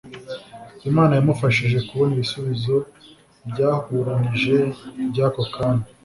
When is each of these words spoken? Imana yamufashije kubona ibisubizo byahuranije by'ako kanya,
Imana 0.89 1.13
yamufashije 1.15 1.77
kubona 1.87 2.11
ibisubizo 2.13 2.75
byahuranije 3.49 4.57
by'ako 5.09 5.41
kanya, 5.53 5.85